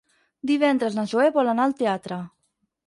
[0.51, 2.21] Divendres na Zoè vol anar al teatre.